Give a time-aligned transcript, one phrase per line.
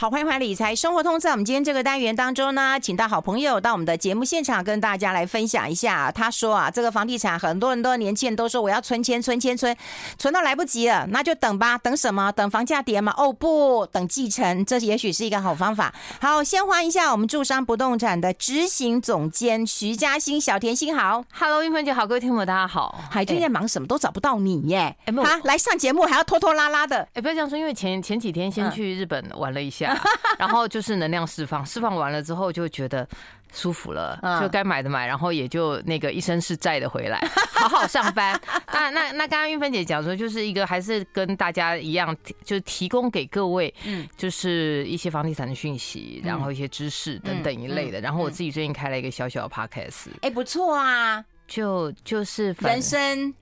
[0.00, 1.20] 好，欢迎回来理财生活通。
[1.20, 6.10] 在我们今天这个单元当中呢，请到好朋友到我们的节目现场，跟大家来分享一下。
[6.10, 9.76] 他说啊，这个房地产很多人都年轻人都说我要存钱，存钱，存，
[10.16, 11.76] 存到来不及了，那就等吧。
[11.76, 12.32] 等什么？
[12.32, 13.12] 等房价跌吗？
[13.18, 15.94] 哦不，等继承，这也许是一个好方法。
[16.18, 22.98] 好，先欢迎一下我们住商不动产的执行总监徐嘉欣，小甜心好，Hello，韵芬姐好，各位听众大家好。
[23.10, 23.86] 还最近在忙什么？
[23.86, 24.96] 都找不到你耶。
[25.04, 27.06] 哎，没有，来上节目还要拖拖拉拉的。
[27.12, 29.89] 哎，不要这样说，因为前前几天先去日本玩了一下。
[30.38, 33.06] 然后就是能量释放，释放完了之后就觉得
[33.52, 37.18] 舒服了，就该买的买，然后也就那个一身是债的回来，
[37.52, 38.40] 好好上班。
[38.72, 48.00] 那那那刚刚玉芬姐讲说，就是一个还是跟大家一样，就是提供给各位，嗯，就是一些房地产的讯息，然后一些知识等等一类的。
[48.00, 53.34] 然后我自己最近开了一个小小的 podcast，哎，不错啊，就就是人生。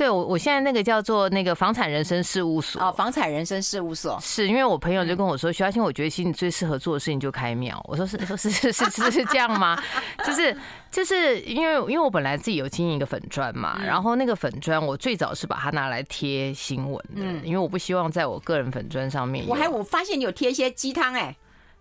[0.00, 7.78] 对，我我现在那个叫做那个房产人生事务所哦，房产人生事务所是因为我朋友就跟我说，徐嘉欣，我觉得其实你最适合做的事情就开庙。
[7.86, 9.78] 我说是，说是是是是是这样吗？
[10.24, 10.56] 就是
[10.90, 19.44] 就是因为因为我本来自己有经营一个粉砖嘛，然后那个粉砖我最早是把它拿来贴新闻的，因为我不希望在我个人粉砖上面。
[19.46, 21.36] 我还我发现你有贴一些鸡汤哎。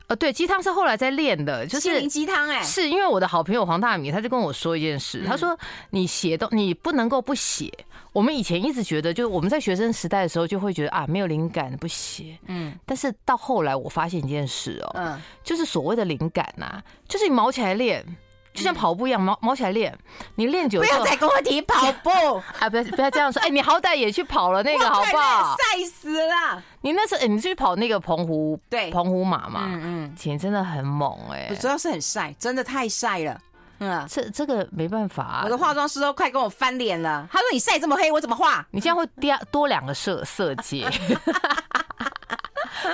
[0.10, 5.58] 呃，对，鸡汤是后来在练的，就是心灵鸡汤哎，是因为我的好朋友黄大米，他就跟我说一件事，他说
[5.92, 7.72] 你写都你不能够不写。
[8.12, 18.04] 我们以前一直觉得，就是我们在学生时代的时候就会觉得啊，没有灵感不写，嗯，但是到后来我发现一件事哦，嗯，就是所谓的灵感呐，就是你毛起来练。
[18.54, 19.98] 就像跑步一样，毛毛起来练。
[20.36, 22.10] 你练久了，不要再跟我提跑步
[22.60, 22.70] 啊！
[22.70, 23.42] 不要不要这样说。
[23.42, 25.56] 哎，你好歹也去跑了那个，好不好？
[25.58, 26.62] 晒死了！
[26.82, 29.64] 你那时候，哎，你去跑那个澎湖，对，澎湖马嘛。
[29.66, 33.40] 嗯嗯，钱真的很猛哎，主要是很晒，真的太晒了。
[33.82, 37.26] 嗯，这这个没办法，我的化妆师都快跟我翻脸了。
[37.32, 38.66] 他说：“你晒这么黑，我怎么画？
[38.72, 40.86] 你这样会多多两个色色阶。”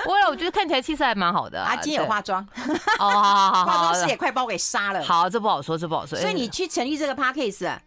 [0.06, 1.76] 我我觉得看起来气色还蛮好的啊。
[1.78, 2.46] 今天有化妆
[3.00, 5.04] 哦，好好好， 化妆师也快把我给杀了。
[5.04, 6.18] 好，这不好说，这不好说。
[6.20, 7.78] 所以你去成立这个 podcast，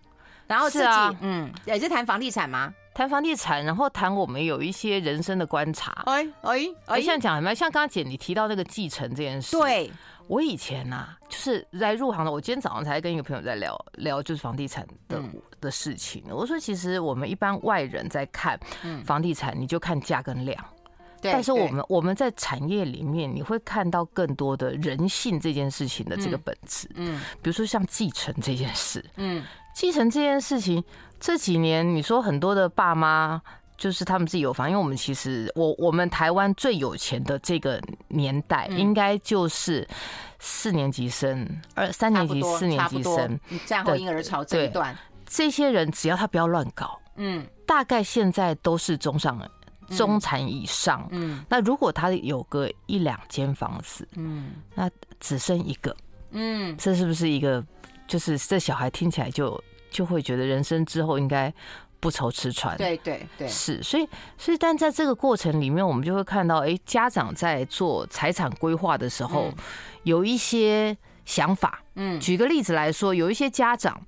[0.46, 0.86] 然后自己
[1.20, 2.72] 嗯，也是谈房地产吗？
[2.94, 6.02] 谈房地产，然后谈我们有一些人生的观察。
[6.06, 7.54] 哎哎哎，像讲什么？
[7.54, 9.56] 像刚刚姐你提到那个继承这件事。
[9.56, 9.92] 对，
[10.26, 12.32] 我以前呐，就是在入行的。
[12.32, 15.22] 我今天早上才跟一个朋友在聊聊，就是房地产的
[15.60, 16.24] 的事情。
[16.28, 18.58] 我说，其实我们一般外人在看
[19.04, 20.58] 房地产，你就看价跟量。
[21.20, 26.88] 但是我们我们在产业里面，你会看到更多的人性这件事情的这个本质。
[26.94, 30.82] 嗯，比如说像继承这件事，嗯，继承这件事情
[31.18, 33.40] 这几年，你说很多的爸妈
[33.76, 39.86] 就是他们自己有房，因为我们其实我我们台湾最有钱的这个年代，应该就是
[40.38, 44.96] 四年级生、二三年级、四年级生战后婴儿潮这一段，
[45.26, 49.50] 这些人只要他不要乱搞，嗯，大概现在都是中上人。
[49.88, 55.96] 中产以上，嗯，那如果他有个一两间房子，嗯，那只剩一个，
[56.32, 57.64] 嗯，这是不是一个，
[58.06, 61.52] 就是这小孩听起来就就会觉得人生之后应该
[62.00, 64.06] 不愁吃穿，对对对，是，所以
[64.36, 69.50] 所以但在这个过程里面，我们就会看到，哎，家长在做财产规划的时候
[70.02, 74.00] 有一些想法，嗯，举个例子来说，有一些家长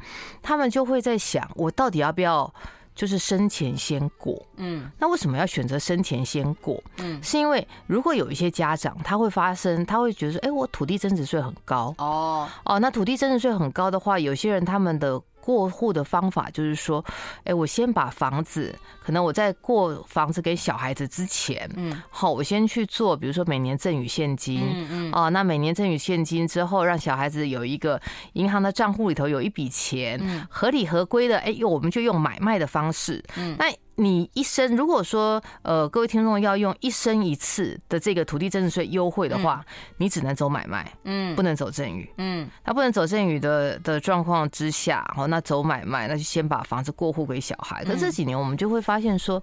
[0.43, 2.53] 他们就会在想，我到底要不要？
[3.01, 6.79] 就是生前先过，嗯，那为什么要选择生前先过？
[6.99, 15.19] 嗯，是因为如果有一些家长他会发生，他会觉得说，哎，我土地增值税很高，哦哦，那土地增值税很高的话，有些人他们的。
[15.41, 17.05] 过户的方法就是说，
[17.45, 28.01] 哎，我先把房子，可能我在过房子给小孩子之前，嗯，好，我先去做，比如说每年赠与现金，嗯嗯，哦，那每年赠与现金之后，让小孩子有一个
[28.35, 33.67] 银行的账户里头有一笔钱，嗯，合理合规的，哎，我们就用买卖的方式，嗯，那。
[34.01, 39.63] 你一生如果说呃，各位听众要用一生一次的这个土地增值税优惠的话，
[39.99, 47.85] 你只能走买卖，嗯，不能走赠与，嗯，那不能走赠与的的状况之下，哦，那走买卖，那就先把房子过户给小孩。
[47.85, 49.43] 可这几年我们就会发现说，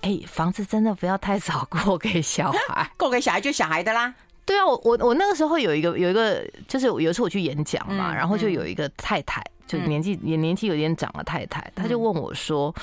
[0.00, 4.14] 哎，房子真的不要太早过给小孩， 过给小孩就小孩的啦。
[4.46, 12.74] 对啊，我我我那个时候有一个有一个，就是有一次我去演讲嘛，然后就有一个太太，就年纪也年纪有点长的太太，她就问我说。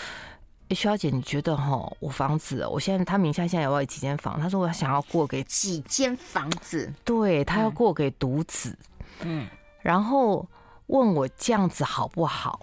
[0.70, 4.40] 哎，徐小姐，你觉得哈，我房子，我现在他名下现在有几间房？
[4.40, 8.78] 他说我想要过给几间房子，对，他要过给独子，
[9.22, 9.48] 嗯，
[9.82, 10.46] 然后
[10.88, 12.60] 问我这样子好不好？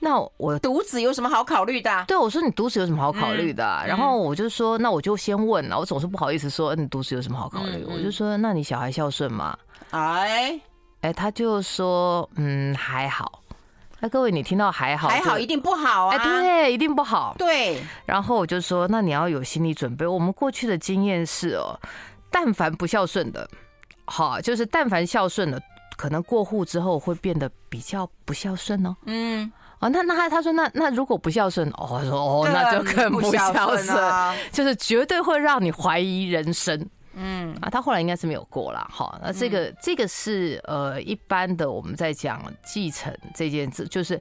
[0.00, 2.04] 那我独子有什么好考虑的？
[2.08, 3.64] 对，我说你独子有什么好考虑的？
[3.86, 9.56] 然后我就说，那我就先问了，我总是不好意思说你独子有什么好考虑，我就说，那你小孩孝顺吗？
[9.90, 10.60] 哎
[11.02, 13.40] 哎，他就说，嗯，还好。
[14.04, 15.08] 那各位，你听到还好？
[15.08, 16.14] 还好一定不好啊！
[16.14, 17.34] 哎，对，一定不好。
[17.38, 17.82] 对。
[18.04, 20.06] 然后我就说，那你要有心理准备。
[20.06, 21.80] 我们过去的经验是哦，
[22.30, 23.48] 但凡不孝顺的，
[24.04, 25.58] 好，就是但凡孝顺的，
[25.96, 28.94] 可能过户之后会变得比较不孝顺哦。
[29.06, 36.78] 嗯，哦，那那他他说那那如果不孝顺，哦，说哦，那就更不孝顺，就是绝对会让你怀疑人生。
[37.14, 38.86] 嗯啊，他后来应该是没有过了。
[38.90, 44.20] 哈，那这个这个是呃一般的我们在讲继承这件事，就是。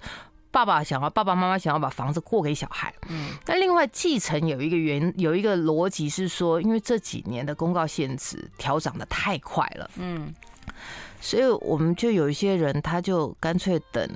[0.53, 2.93] 爸爸想要，爸爸妈妈想要把房子过给小孩。
[3.09, 10.31] 嗯，但另外继承有一个原有一个逻辑是说，因为这几年的公告限制调涨的太快了，嗯，
[11.19, 14.07] 所以我们就有一些人他就干脆等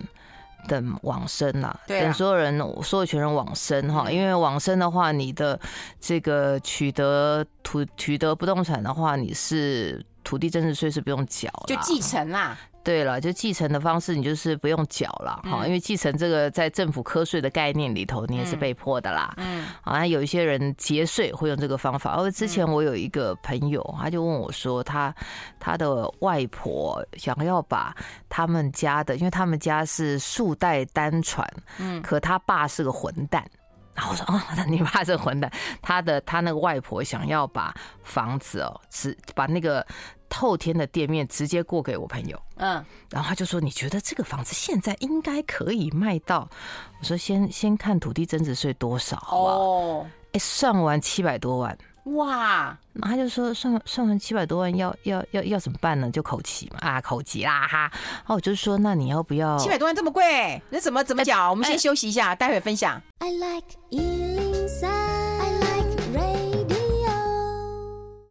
[0.67, 5.59] 等往生啦，等所有人所有权人往生哈，因为往生的话，你的
[5.99, 12.57] 这个取得土取得不动产的话，你是土地增值税是不用缴，就继承啦。
[12.87, 19.33] 对了，就继承的方式，你就是不用缴了哈，因为继承这个在政府课税的概念里头，你也是被迫的啦。
[19.35, 22.13] 嗯，好像有一些人节税会用这个方法。
[22.13, 25.13] 而之前我有一个朋友，他就问我说，他
[25.59, 27.93] 他的外婆想要把
[28.29, 31.45] 他们家的，因为他们家是数代单传，
[31.79, 33.45] 嗯，可他爸是个混蛋。
[33.95, 35.51] 然后我说，哦， 你爸是个混蛋，
[35.81, 39.85] 他的他那个外婆想要把房子哦，是把那个。
[40.29, 46.49] 透天的店面直接过给我朋友，嗯，然后他就说：“你觉得这个房子现在应该可以卖到？”
[46.99, 51.77] 我说：“先先看土地增值税多少，好不好？”哦，哎，算完七百多万，
[52.15, 52.77] 哇！
[52.93, 56.09] 然后他就说：“算算完七百多万，要要要要怎么办呢？
[56.09, 59.57] 就口急嘛，啊，口急啦哈！”然后我就说：“那你要不要？
[59.57, 61.49] 七百多万这么贵，那怎么怎么讲？
[61.49, 63.67] 我们先休息一下，待会分享。” I like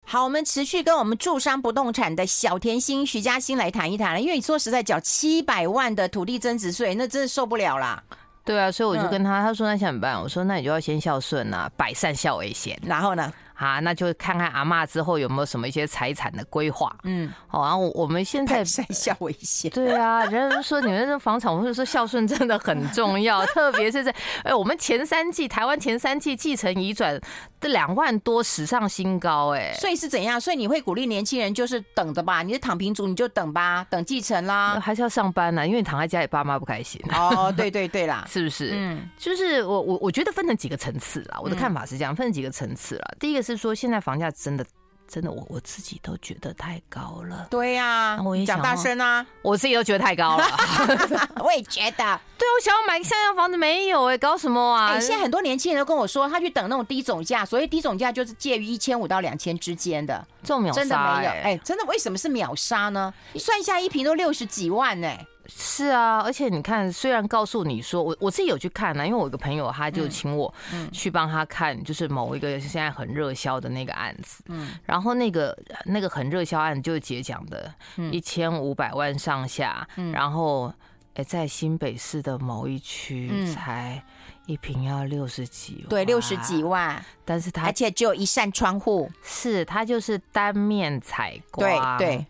[0.08, 4.20] 好，我们持续跟我们住商不动产的小甜心徐嘉欣来谈一谈了。
[4.20, 8.00] 因为你说实在缴七百万的土地增值税，那真的受不了啦。
[8.44, 10.22] 对啊，所以我就跟他，他说那想怎么办？
[10.22, 12.78] 我说那你就要先孝顺啊，百善孝为先。
[12.86, 13.32] 然后呢？
[13.54, 16.94] 啊，那就看看阿妈之后有没有什么一些财产的规划。
[17.04, 19.70] 嗯，好，然后我们现在善孝为先。
[19.70, 24.14] 对啊，人家说你们这房产，我们说孝顺真的很重要， 特别是在
[24.44, 27.18] 哎，我们前三季台湾前三季继承移转
[27.60, 29.72] 的两万多，史上新高哎。
[29.74, 30.40] 所以是怎样？
[30.40, 32.42] 所以你会鼓励年轻人就是等的吧？
[32.42, 34.78] 你是躺平族，你就等吧，等继承啦。
[34.78, 35.66] 还是要上班呢？
[35.66, 37.00] 因为你躺在家里，爸妈不开心。
[37.12, 38.72] 哦，对对对啦， 是不是？
[38.74, 41.38] 嗯，就是我我我觉得分成几个层次啦。
[41.42, 43.04] 我的看法是这样，分成几个层次啦。
[43.18, 44.26] 第一个是说现在房价。
[44.36, 44.66] 真的，
[45.08, 47.46] 真的，我我自己都觉得太高了。
[47.50, 50.44] 对呀，我也讲大声啊，我自己都觉得太高了。
[51.42, 54.88] 我也觉得， 对，我想要买个像样房子，没有哎，搞什么啊？
[54.92, 61.30] 哎，现在很多年轻人都跟我说，他去等那种低总价，所以低总价就是介于一千五到两千之间的，这种秒杀，真的没有。
[61.30, 63.12] 哎，真的，为什么是秒杀呢？
[63.38, 65.08] 算一下一坪都六十几万呢。
[65.48, 70.52] 是啊，而且你看，虽然告诉你说，我我自己有去看呢、啊，因为我有个朋友，他就请我
[70.92, 77.72] 去帮他看，就是某一个现在很热销的那个案子，嗯，然后那个那个很热销案就是姐讲的，
[78.10, 80.72] 一千五百万上下，然后
[81.14, 84.02] 哎，在新北市的某一区才
[84.46, 92.26] 一瓶要六十几万，对，六十几万，但是他而且只有一扇窗户，是他就是单面采光，对对。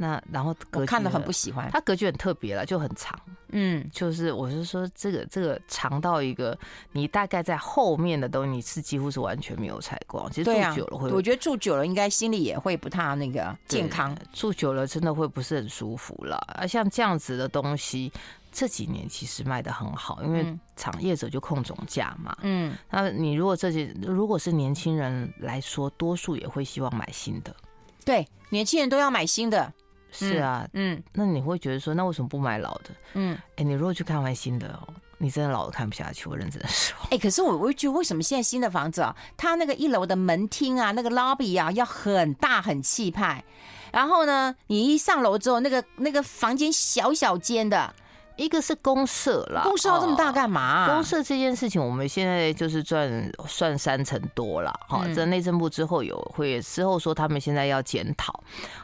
[0.00, 3.20] 那然后格局看得很不喜欢，它格局很特别了，就很长。
[3.50, 6.58] 嗯，就是我是说这个这个长到一个，
[6.92, 10.26] 你大概在后面的东西你是几乎是完全没有采光。
[10.30, 14.16] 其实住久了会，我觉得住久了应该心里也会不太那个健康。
[14.32, 16.36] 住久了真的会不是很舒服了。
[16.54, 18.10] 啊，像这样子的东西，
[18.50, 22.34] 这几年其实卖的很好，因为厂业者就控总价嘛。
[22.40, 27.54] 嗯，那你如果这些如果是年轻人来说，多数也会希望买新的。
[28.02, 29.70] 对，年轻人都要买新的。
[30.12, 32.90] 是啊，嗯，那你会觉得说，那为什么不买老的？
[33.14, 36.96] 嗯，哎，你如果去看完新的哦，你真的老的看不下去，我认真的说。
[37.10, 43.44] 哎，可是我我觉得为什么现在新的房子啊，它那个一楼的门厅啊，那个 lobby 啊，要很大很气派，
[43.92, 47.94] 然后呢，你一上楼之后，那个那个房间小小间的。
[48.36, 50.94] 一个是公社啦，公社要这么大干嘛、啊哦？
[50.94, 55.06] 公社这件事情，我们现在就是赚算三成多了哈。
[55.14, 58.32] 在内政部之后有会之后说他们现在要检讨，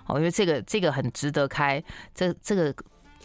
[0.06, 1.82] 哦，因为这个这个很值得开，
[2.14, 2.74] 这这个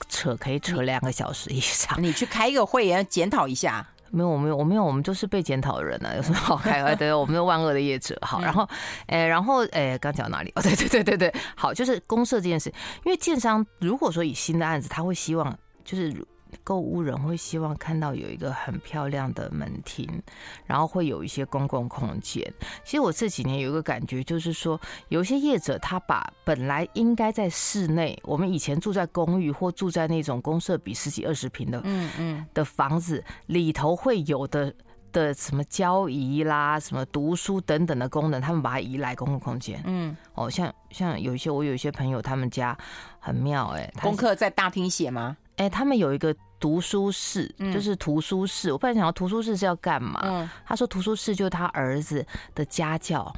[0.08, 1.96] 扯可以扯两个小时以上。
[2.01, 3.86] 你去开一个会也要检讨一下？
[4.13, 6.96] 没有，我没有，我没有，我们就是被检讨的人呢、啊， 有什么好开？
[6.96, 8.18] 对， 我们是万恶的业者。
[8.22, 8.68] 好，然后，
[9.08, 10.51] 哎，然后，哎，刚讲哪里？
[10.56, 12.70] 哦，对对对对对，好，就是公社这件事，
[13.06, 15.58] 因为建商如果说以新的案子，他会希望。
[15.84, 16.26] 就是
[16.64, 20.22] 购物人会希望看到有一个很漂亮的门厅，
[20.66, 22.46] 然后会有一些公共空间。
[22.84, 34.74] 其实我这几年有一个感觉，就是说有些业者他把本来应该在室内，我们以前住在公寓或住在那种公社比十几二十平的，嗯嗯的房子里头会有的
[35.14, 39.82] 的什么交易啦、什么读书等等的功能，他们把它移来公共空间。
[39.86, 42.78] 嗯，哦，像像有一些我有一些朋友，他们家
[43.20, 45.38] 很妙哎、欸，功课在大厅写吗？
[45.58, 48.70] 哎、欸，他们有一个读书室，就是图书室。
[48.70, 50.20] 嗯、我本来想要图书室是要干嘛？
[50.24, 53.34] 嗯，他说图书室就是他儿子的家教。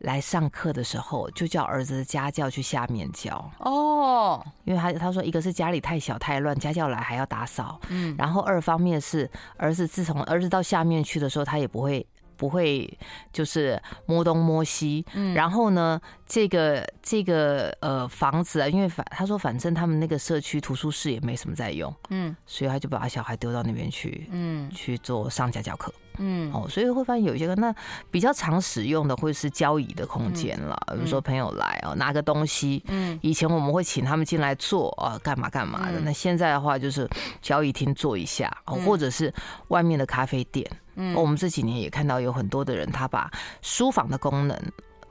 [0.00, 12.06] 来上课的时候，就叫儿子的家教去下面教哦，因为他他说，一个是家里太小太乱，家教来还要打扫，嗯，然后二方面是儿子自从儿子到下面去的时候，他也不会
[12.36, 12.98] 不会
[13.32, 25.92] 就是摸东摸西，嗯，然后呢，这个这个呃房子啊，因为反他说反正他们那个社区图书室也没什么在用，嗯，所以他就把小孩丢到那边去，嗯，去做上家教课。
[26.18, 27.74] 嗯，哦，所以会发现有一些个那
[28.08, 37.10] 比较常使用的会是交易的空间了，比如说朋友来哦拿个东西，嗯，以前我们会请他们进来坐啊干嘛干嘛的，那现在的话就是
[37.42, 39.34] 交易厅坐一下，或者是
[39.68, 40.64] 外面的咖啡店，
[40.96, 43.30] 嗯，我们这几年也看到有很多的人他把
[43.62, 44.58] 书房的功能。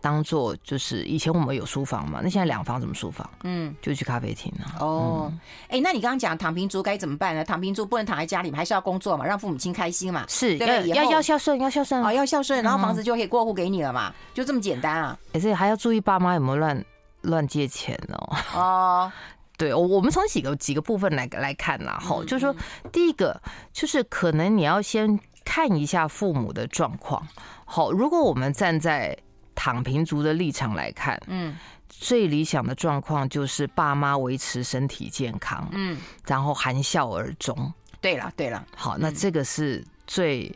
[0.01, 3.25] 当做就是以前我们有书房嘛，那现在两房怎么书房？
[3.43, 4.85] 嗯，就去咖啡厅了。
[4.85, 5.31] 哦，
[5.69, 7.41] 哎、嗯欸，那你刚刚讲躺平族该怎么办呢？
[7.45, 10.25] 躺平族不能躺在家里嘛，还是要工作嘛，让父母亲开心嘛？
[10.27, 15.17] 是，要要要孝顺，要孝顺哦，要孝顺，然后房子就可以过户给你了嘛，嗯、就这么简单啊。
[15.31, 16.83] 可是还要注意爸妈有没有乱
[17.21, 18.37] 乱借钱哦。
[18.53, 19.11] 哦，
[19.57, 22.53] 对，我我们从几个几个部分来来看啦，哈、嗯，就是说
[22.91, 27.27] 第一个就是可能你要先看一下父母的状况。
[27.65, 29.17] 好，如果我们站在
[29.55, 31.55] 躺平族的立场来看，嗯，
[31.87, 37.73] 最理想的状况就是爸妈维持身体健康，嗯，然后含笑而终。
[38.01, 40.53] 对了，对了，好，那这个是最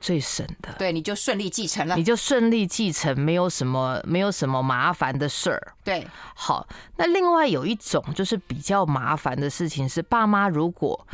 [0.00, 0.72] 最省的。
[0.78, 5.74] 对，你就顺利继承了，你就顺利继承，没有什么没有什么麻烦的事儿。
[5.82, 11.04] 对，好，那另外有一种就是比较麻烦的事情是，爸妈如果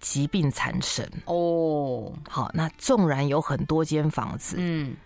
[0.00, 4.96] 疾病缠身，哦，好，那纵然有很多间房子，嗯。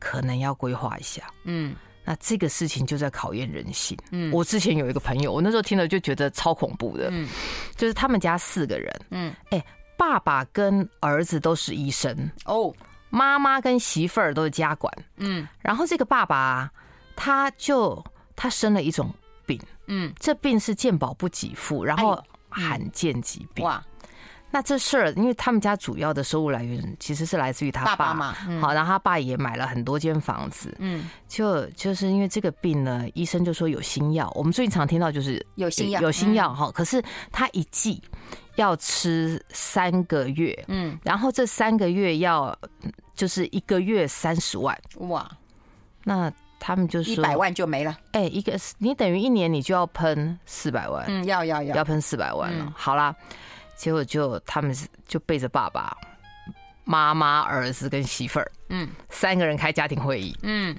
[0.00, 1.74] 可能要规划一下，嗯，
[2.04, 3.98] 那这个事情就在考验人性。
[4.12, 7.28] 嗯，我之前有一个朋友，我那时候听了就觉得超恐怖的，嗯，
[7.74, 9.60] 就是他们家四个人，嗯，哎，
[9.96, 12.72] 爸爸跟儿子都是医生，哦，
[13.10, 16.70] 妈妈跟媳妇儿都是家管，嗯，然后这个爸爸
[17.16, 18.00] 他就
[18.36, 19.12] 他生了一种
[19.46, 23.84] 病，嗯，这病是健保不给付，然后罕见疾病，哇。
[24.50, 38.02] 那这事儿，因为他们家主要的收入来源其实是来自于他爸嘛，好，然后他爸也买了很多间房子，嗯，就就是因为这个病呢，医生就说有新药，我们最近常听到就是有新药，有新药哈，可是他一剂
[38.56, 42.56] 要吃三个月，嗯，然后这三个月要
[43.14, 45.30] 就是一个月三十万，哇，
[46.04, 51.76] 那他们就说一百万就没了，哎，一个你等于一年你就要喷四百万，嗯，要要要。
[51.76, 53.14] 要喷四百万了，好啦。
[53.78, 55.96] 结果就他们就背着爸爸
[56.84, 60.76] 妈妈、儿子跟媳妇儿，嗯，三个人开家庭会议，嗯，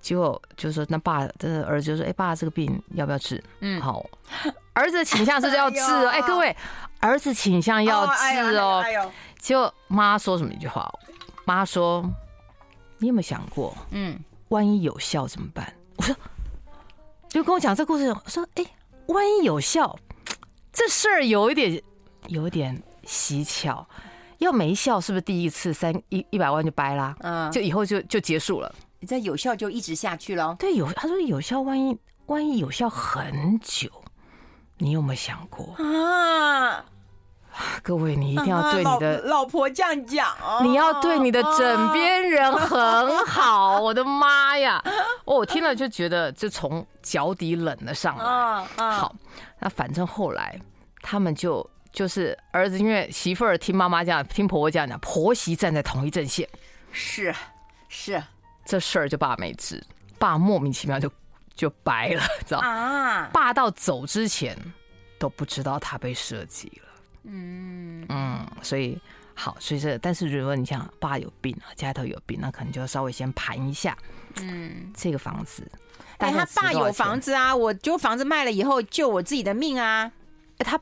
[0.00, 4.04] 结果就说那爸的儿子就说：“哎，爸，这个病要不要治？”嗯，好，
[4.74, 6.08] 儿子倾向是要治哦。
[6.12, 6.54] 哎，各位，
[6.98, 8.84] 儿子倾向要治哦。
[9.38, 10.92] 结果妈说什么一句话？
[11.46, 12.04] 妈说
[12.98, 16.14] ：“你有没有想过，嗯，万一有效怎么办？”我说
[17.30, 18.64] ：“就跟我讲这故事，说，哎，
[19.06, 19.98] 万一有效，
[20.72, 21.82] 这事儿有一点。”
[22.30, 23.84] 有点蹊跷，
[24.38, 27.14] 要没效是不是第一次三一一百万就掰啦？
[27.20, 28.72] 嗯，就以后就就结束了。
[29.00, 30.54] 你在有效就一直下去了。
[30.58, 33.90] 对，有他说有效，万一万一有效很久，
[34.78, 36.84] 你有没有想过啊？
[37.82, 40.28] 各位，你一定要对你的老婆这样讲，
[40.62, 43.80] 你要对你的枕边人很好。
[43.80, 44.80] 我的妈呀！
[45.26, 48.64] 哦，我听了就觉得就从脚底冷了上来。
[48.92, 49.12] 好，
[49.58, 50.56] 那反正后来
[51.02, 51.68] 他们就。
[51.92, 56.48] 就是儿子，因为媳妇儿听妈妈这样，听婆婆这样讲，婆媳站在同一阵线，
[56.92, 57.34] 是
[57.88, 58.22] 是，
[58.64, 59.84] 这事儿就爸没治，
[60.18, 61.10] 爸莫名其妙就
[61.54, 62.58] 就掰了，知道？
[62.60, 63.28] 啊？
[63.32, 64.56] 爸到走之前
[65.18, 66.88] 都不知道他被设计了，
[67.24, 68.06] 嗯。
[68.08, 68.96] 嗯，所以
[69.34, 73.98] 好，所以这但是如果你想爸有病啊，家里头有病，那可能就要稍微先盘一下，
[74.40, 75.68] 嗯，这个房子，
[76.18, 80.12] 哎，他爸有房子啊，我就房子卖了以后救我自己的命啊，
[80.58, 80.80] 哎他。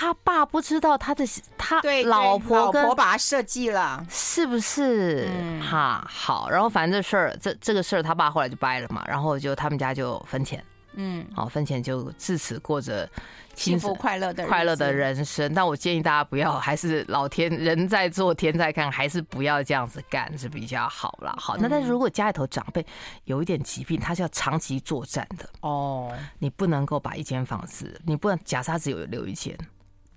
[0.00, 1.26] 他爸不知道他的
[1.58, 5.28] 他老婆跟老婆把他设计了，是不是？
[5.30, 10.64] 嗯，哈，好，然后反正这事儿，这这个事儿，他爸后来就掰了嘛，然后就他们家就分钱，
[10.94, 13.06] 嗯，好，分钱就自此过着
[13.54, 15.52] 幸福快乐的快乐的人生。
[15.52, 21.34] 但我建议大家不要，还是老天人在做天在看，还是不要这样子干是比较好啦。
[21.36, 22.82] 好，那但是如果家里头长辈
[23.24, 29.54] 有一点疾病，他是要长期作战的哦，你不能够把一间房子，你不能假设他只有留一间。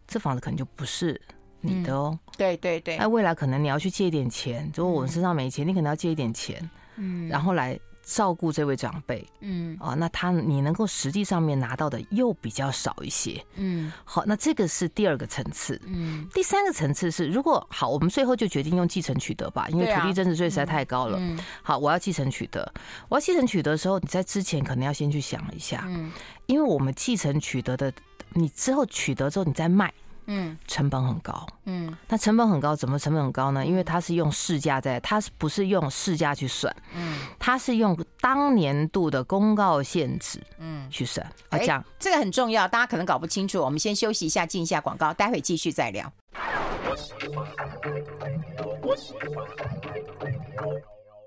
[0.08, 1.20] 这房子可能就不是
[1.62, 2.18] 你的哦。
[2.38, 2.98] 对对对。
[2.98, 7.80] 那未来可能你要去借一点钱，如果我们身上没钱，你可能要借一点钱，嗯，然后来。
[8.06, 22.74] 照顾这位长辈，嗯，啊，那他你能够实际上面拿到的又比较少一些，嗯，好，那这个是第二个层次，嗯，第三个层次是，如果好，我们最后就决定用继承取得吧，因为土地增值税实在太高了，嗯，好，我要继承取得，
[23.08, 26.12] 我要继承取得的时候，你在之前可能要先去想一下，嗯，
[26.48, 27.90] 因为我们继承取得的，
[28.34, 29.94] 你之后取得之后你再卖。
[30.26, 31.46] 嗯，成本很高。
[31.66, 33.66] 嗯，那成本很高，怎么成本很高呢？
[33.66, 36.74] 因为它是用市价在，它是不是用市价去算？
[36.96, 41.28] 嗯，它是用当年度的公告限值，嗯，去算。
[41.50, 43.62] 啊，这样这个很重要，大家可能搞不清楚。
[43.62, 46.10] 我们先休息一下，进一下广告，待会继续再聊。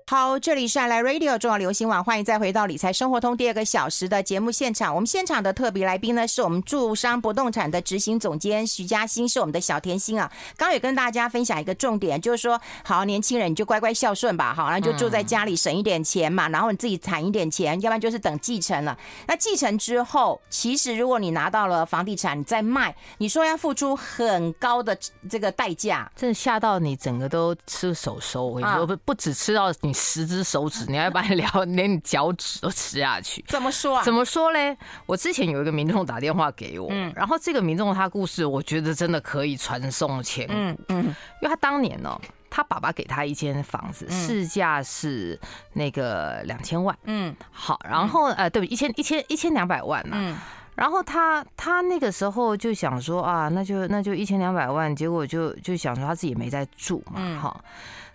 [0.09, 4.95] 好，这里是爱来 Radio 重要流行网，欢迎再回到理财生活通第二个小时的节目现场。
[4.95, 10.31] 我们现场的特别来宾呢，是我们住商不动产的执行总监徐嘉欣，是我们的小甜心啊。
[10.55, 18.97] 刚也跟大家分享一个重点，就是说，好年轻人你就乖乖孝顺吧，好，然后就住在家里省一点钱嘛，然后你自己攒一点钱，要不然就是等继承了。
[19.27, 24.97] 那继承之后，其实如果你拿到了房地产，你再卖，你说要付出很高的
[25.29, 28.45] 这个代价，真的吓到你整个都吃手收。
[28.45, 29.96] 我跟你说，不不只吃到你。
[29.97, 33.43] 十只手指，你还要把你聊，连你脚趾都吃下去？
[33.49, 34.03] 怎么说啊？
[34.03, 34.77] 怎么说嘞？
[35.07, 41.05] 我之前有一个民众打电话给我，嗯，然后这个民众他故事，我觉得真的可以传颂千古，嗯嗯，
[41.41, 45.39] 因为他当年呢，他爸爸给他一间房子，市价是
[45.73, 50.37] 那个两千万，嗯，好，然后呃，对，一千一千一千两百万呢，嗯，
[50.75, 57.63] 然后他他那个时候就想说啊，那就那就一千两百万，结果就就想说他自己没在住嘛，哈。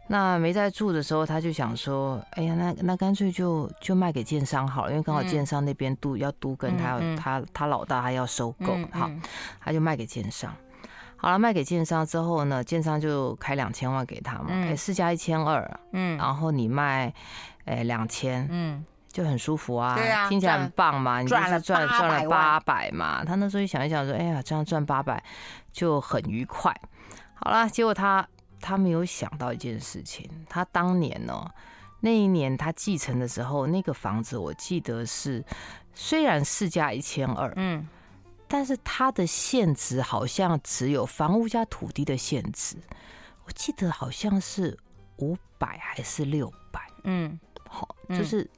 [0.08, 9.10] 那没在住的时候，他就想说：“哎呀，那那干脆就就卖给建商好了，因为刚好建商那边都要都跟他要他他老大还要收购，好，
[9.60, 10.52] 他就卖给建商。
[11.16, 17.14] 好了，卖给建商之后呢，建商就开两千万给他嘛，哎，市价一千二，嗯，然后你卖，
[17.64, 23.24] 哎，两千，嗯，就很舒服啊，对啊，听起来很棒嘛，你就是赚赚了八百嘛。
[23.24, 25.22] 他那时候一想一想说：哎呀，这样赚八百
[25.72, 26.76] 就很愉快。
[27.34, 28.26] 好了，结果他。
[28.62, 31.50] 他没有想到一件事情，他当年呢，
[32.00, 35.44] 那一年他继承的时候，那个房子我记得是
[35.92, 37.86] 虽然市价一千二，嗯，
[38.46, 42.76] 但是它的限值好像只有房屋加土地的限值，
[43.44, 44.78] 我记得好像是
[45.18, 48.48] 五百还是六百，嗯，好，就是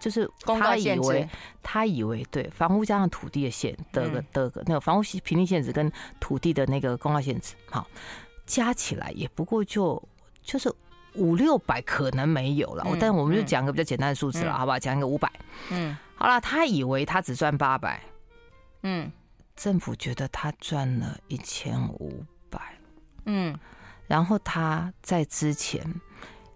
[0.00, 1.28] 就是他以为
[1.62, 7.86] 他以为对房屋加上土地的限的个的个那个房屋平均限值跟土地的那个公告限值，好。
[8.52, 10.02] 加起来也不过就
[10.42, 10.70] 就是
[11.14, 12.84] 五六百，可能没有了。
[13.00, 14.78] 但我们就讲个比较简单的数字了，好不好？
[14.78, 15.32] 讲一个五百。
[15.70, 17.98] 嗯，好了，他以为他只赚八百。
[18.82, 19.10] 嗯，
[19.56, 22.60] 政府觉得他赚了一千五百。
[23.24, 23.58] 嗯，
[24.06, 25.82] 然后他在之前，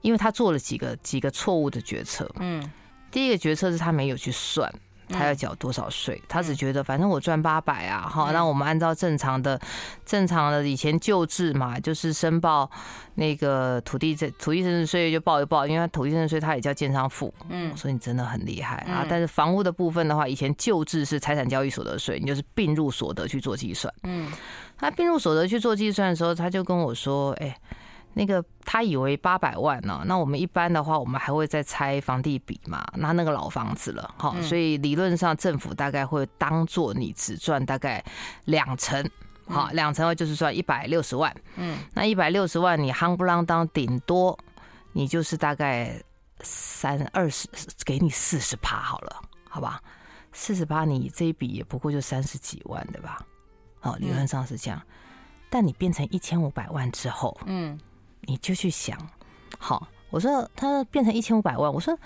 [0.02, 2.30] 因为他做了几个几个错误的决策。
[2.40, 2.70] 嗯，
[3.10, 4.70] 第一个决策是他没有去算。
[5.08, 6.20] 他要缴多少税？
[6.28, 9.60] 他只觉得反正我赚八百啊，好，那我们按照正常的、
[10.04, 12.70] 正常的以前旧制嘛，就是申报
[13.14, 19.06] 那个土地这土地增值税就报一报，因为土地增值税他也叫建商付，嗯，所以你真的很厉害啊。
[19.08, 24.30] 但是房屋的部分的话，以前旧制是财产交易所得税，你就是并入所得去做计算，嗯，
[24.76, 27.56] 他并入所得去做计算的时候，他就跟我说，哎。
[28.18, 38.02] 那个他以为八百万呢，那我们一般的话，我们还会再拆房地比嘛，那那个老房子了，哈，所以理论上政府大概会当做你只赚大概
[38.46, 39.06] 两成，
[39.46, 44.38] 好，两成就是赚一百六十万，嗯，那一百六十万你夯不啷当顶多
[44.94, 46.02] 你就是大概
[46.40, 47.46] 三二十，
[47.84, 49.78] 给你四十趴好了，好吧，
[50.32, 53.20] 四十趴你这一笔也不过就三十几万对吧？
[53.82, 54.80] 哦，理论上是这样，
[55.50, 57.78] 但你变成一千五百万之后，嗯。
[58.26, 58.98] 你就去想，
[59.58, 61.96] 好，我说他变成一千五百万，我说，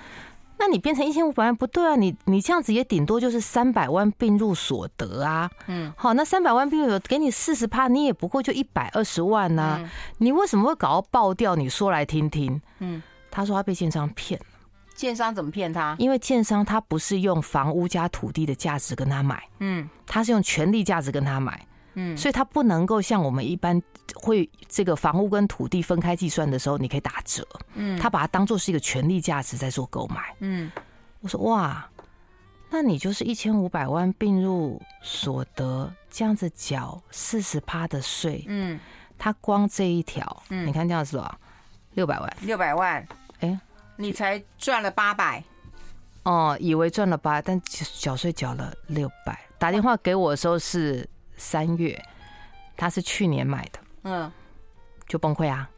[0.58, 11.56] 那你变成一千五百万不对啊，你你这样子也顶多就是三百万并入所得啊，嗯，好，那三百万并入所得给你四十趴，你也不过就一百二十万呐、啊，你为什么会搞到爆掉？
[11.56, 12.60] 你说来听听。
[12.80, 14.46] 嗯，他说他被建商骗了，
[14.94, 15.96] 建商怎么骗他？
[15.98, 21.66] 因为建商他不是用房屋加土地的价值跟他买，嗯，他是用权利价值跟他买。
[21.94, 23.82] 嗯，所以它不能够像我们一般
[24.14, 27.46] 会这个房屋跟土地分开计算的时候，你可以打折。
[27.74, 30.34] 嗯，他把它当做是一个权利价值在做购买。
[30.38, 30.70] 嗯，
[31.20, 31.88] 我说哇，
[32.70, 38.44] 那你就是一千五百万并入所得这样子缴四十趴的税。
[38.46, 38.78] 嗯，
[39.18, 41.38] 他光这一条，嗯，你看这样子多少？
[41.94, 42.36] 六百万。
[42.42, 43.06] 六百万。
[43.40, 43.60] 哎，
[43.96, 45.42] 你才赚了八百。
[46.22, 47.60] 哦，以为赚了八，但
[47.98, 49.38] 缴税缴了六百。
[49.58, 51.08] 打电话给我的时候是。
[51.40, 52.00] 三月，
[52.76, 54.30] 他是去年买的，嗯，
[55.08, 55.68] 就崩溃啊，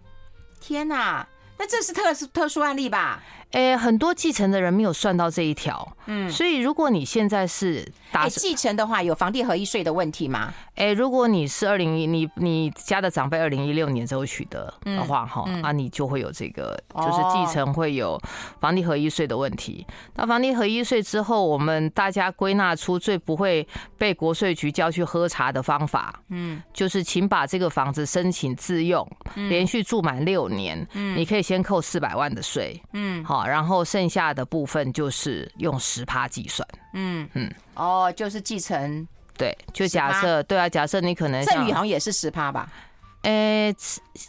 [0.60, 1.26] 天哪。
[1.62, 3.22] 那这是特殊特殊案例吧？
[3.52, 10.52] 诶，很多继承的人没有算到这一条，嗯，所以如果你现在是打继承的话，有房地合一税的问题吗？
[10.76, 15.60] 诶，如果你是二零一你你家的长辈二零一六年之后取得的话，哈、嗯。
[15.60, 18.18] 嗯，啊，你就会有这个，就是继承会有
[18.58, 19.86] 房地合一税的问题。
[20.14, 33.44] 那房地合一税之后，我们大家归纳出最不会被国税局叫去喝茶的方法，嗯，就是请把这个房子申请自用，连续住满六年，嗯，你可以先扣四百万的税，嗯，好。
[33.44, 39.04] 然后剩下的部分就是用十趴计算，嗯嗯，哦，就是继承，
[39.36, 42.70] 对，就假设，对啊，假设你可能赠与好像也是十趴吧？
[43.22, 43.74] 诶，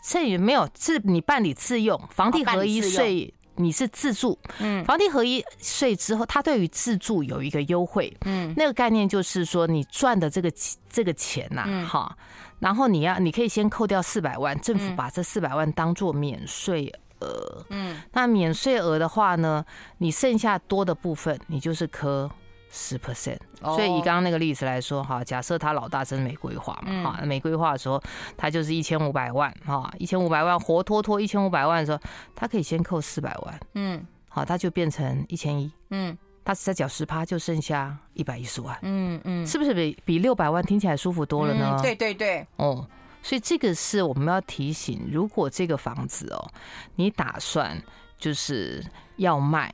[0.04, 10.52] 赠与没有，是你办理自用，房地合一税你是自住，嗯，房地合一税之后，它对于自住有一个优惠，嗯，那个概念就是说你赚的这个
[10.90, 12.18] 这个钱呐，哈，
[12.60, 16.92] 然后你要你可以先扣掉四百万，政府把这四百万当做免税。
[17.24, 19.64] 呃，嗯，那免税额的话呢，
[20.00, 22.30] 你剩下多的部分，你就是扣
[22.70, 23.38] 十 percent。
[23.62, 28.02] 所以以刚刚那个例子来说，哈，假设他老大真没规划嘛，哈，没规划的时候，
[28.36, 32.00] 他就是一千五百万，哈，一千五百万活脱脱一千五百万的时候，
[32.36, 41.80] 他可以先扣四百万，嗯，好，他就变成一千一，嗯，他只在缴十趴，就剩下一百一十万，嗯嗯，是不是比比六百万听起来舒服多了呢？
[41.82, 42.86] 对对对，哦。
[43.24, 46.52] 所以这个是我们要提醒，如果这个房子哦，
[46.96, 47.82] 你打算
[48.20, 49.74] 就是要卖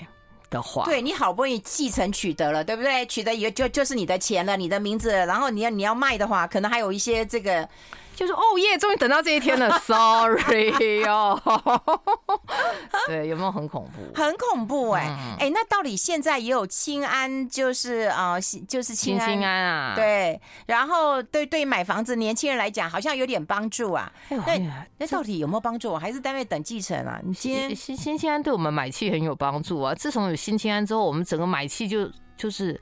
[0.49, 3.05] 的话，对，你好不容易继承取得了，对不对？
[3.07, 7.67] 取得也就就是你的钱了，你的名字，然后你要你要卖的话，可能还有一些这个。
[8.19, 11.41] 就是哦耶，终于等到这一天了， Sorry 哦。
[13.07, 14.13] 对，有没有很恐怖？
[14.13, 19.95] 很恐怖哎、欸、哎、嗯欸，那到底现在也有清安，就是啊、呃，就是清安，青安啊。
[19.95, 24.11] 对，然后对对，买房子年轻人来讲，好像有点帮助啊。
[24.27, 25.95] 那、哎、那到底有没有帮助？
[25.95, 27.21] 还是单位等继承啊？
[27.23, 29.95] 你今天新新青安对我们买气很有帮助啊。
[29.95, 32.77] 自从有新青安之后，我们整个买气就就是。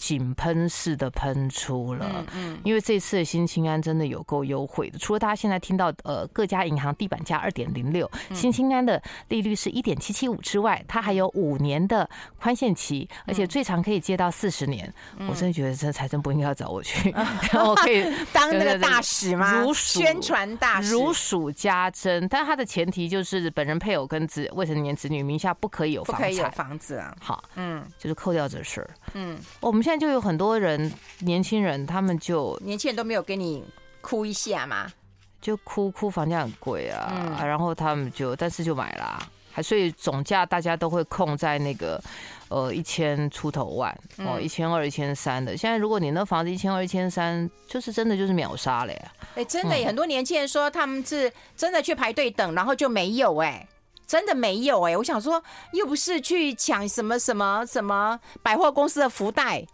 [0.00, 4.98] 井喷式的喷出了，嗯嗯，因为这次的新青安真的有够优惠的。
[4.98, 12.08] 除了大家现在听到呃各家银行地板价二点零六，新青安的利率是一点七七五之外，它还有五年的
[12.40, 14.90] 宽限期，而且最长可以借到四十年。
[15.28, 17.10] 我真的觉得这财政部应该要找我去，
[17.52, 19.60] 然后可以当那个大使吗？
[19.60, 22.26] 如数宣传大使，如数家珍。
[22.28, 27.14] 但它的前提就是本人配偶跟子未成年子女名下不可以有房产，不可以有房子啊。
[27.20, 28.90] 好，嗯，就是扣掉这事儿。
[29.12, 29.89] 嗯，我们现在。
[29.90, 33.64] 现在就有很多人，年轻人，他们就年轻人都没有给你
[34.00, 34.86] 哭一下嘛，
[35.40, 42.00] 就哭哭房价很贵啊，嗯、啊，然后他们就但是就买了，还所以总价大家都会控在那个
[42.50, 45.56] 呃一千出头万哦，一千二、一千三的。
[45.56, 49.12] 现在如果你那房子一千二、一千三，就是真的就是秒杀了呀！
[49.34, 53.66] 哎，真的，很多年轻人说他们是真的去排队等，然后就没有哎。
[54.06, 55.40] 真的没有哎，我想说，
[55.72, 59.64] 又不是去抢什么什么什么百货公司的福袋，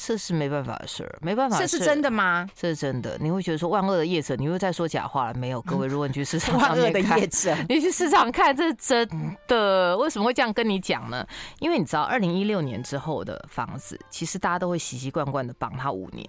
[0.00, 1.58] 这是没办法的事儿，没办法。
[1.58, 2.48] 这是真的吗？
[2.54, 3.18] 这是真的。
[3.20, 5.60] 你会觉得说万恶的业者，你又在说假话了没有？
[5.62, 9.96] 各位，如果你去市 场上面看，万恶的业者，你去市场看，这是真的。
[9.98, 11.26] 为什么会这样跟你讲呢？
[11.58, 16.24] 因为你知道，二零一六年之后的房子，其实大家都会习习惯惯的绑它五年。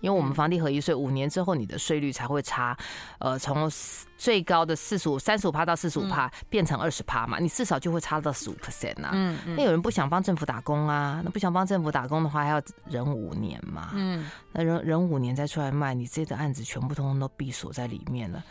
[0.00, 2.76] 因为我们房地合一税五年之后，你的税率才会差，
[3.18, 3.70] 呃，从
[4.16, 9.10] 最高的四十五、三十五趴到四十五趴变成二十趴嘛，你至少就会差到十五 percent 啊。
[9.12, 13.90] 嗯，那有人不想帮政府打工啊，那不想帮政府打工的话，还要忍五年嘛。
[13.94, 18.42] 嗯，那忍忍五年再出来卖，你这个案子全部通通都闭锁在里面了。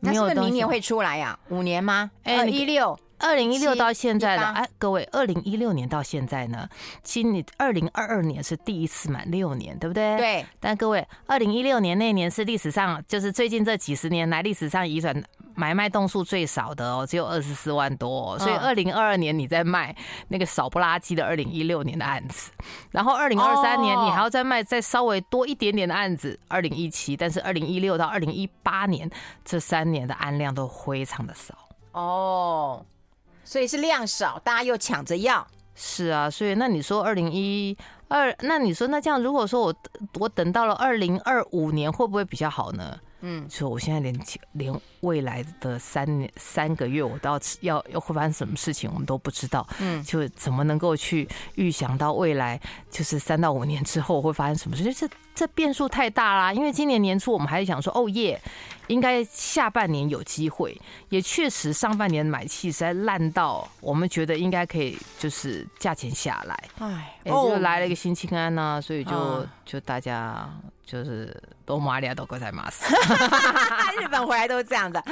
[0.00, 1.38] 那是不是明年会出来呀？
[1.48, 2.10] 五年吗？
[2.24, 2.98] 哎，一六。
[3.18, 6.68] 二零一六到现在的哎，各位，二零一六年到现在呢，
[7.02, 10.16] 今年二零二二年是第一次满六年，对不对？
[10.16, 10.46] 对。
[10.60, 15.22] 但各位，二零一六年那年是历史上，就是最近这几十年来历史上遗转
[15.54, 18.38] 买卖栋数最少的哦，只有二十四万多。
[18.38, 19.94] 所以二零二二年你在卖
[20.28, 22.50] 那个少不拉几的二零一六年的案子，
[22.90, 29.08] 然后二零二三年你还要再卖再稍微多一点点的案子，二零一七，但是二零一六到二零一八年
[29.44, 31.54] 这三年的案量都非常的少
[31.92, 32.84] 哦。
[33.44, 35.46] 所以是量少，大家又抢着要。
[35.76, 37.76] 是啊，所以那你说二零一
[38.08, 39.74] 二，那你说那这样，如果说我
[40.20, 42.98] 我等到了二零二五年，会不会比较好呢？
[43.26, 44.16] 嗯，所以我现在连
[44.52, 49.66] 连未来的三年三个月，我都要要要会发生什么事情，我们都不知道。
[49.80, 54.84] 嗯，就怎么能够去预想到未来，就是三到五年之后会发生什么事？
[54.84, 56.52] 就是这变数太大啦。
[56.52, 58.40] 因为今年年初我们还是想说，哦耶，
[58.86, 66.64] 应该下半年有机会，也确实上半年买气实在烂到我们觉得应该可以，就是价钱下来。
[66.78, 67.10] 哎。
[67.24, 70.46] 哎，就来了一个新青安呐，所以就就大家
[70.84, 72.84] 就是都马里亚都过在马斯，
[73.98, 75.02] 日本回来都是这样的。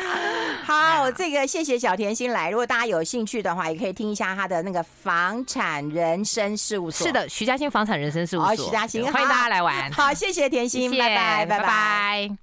[0.62, 7.06] 好，这个谢谢小甜心来，如果大家有兴趣的话，也可以听一下他的那个房产人生事务所。
[7.06, 8.56] 是的，徐嘉欣房产人生事务所。
[8.56, 9.90] 徐嘉欣，欢迎大家来玩。
[9.92, 12.36] 好，谢谢甜心，拜拜，拜拜。